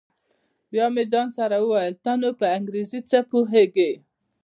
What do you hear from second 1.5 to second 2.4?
وويل ته نو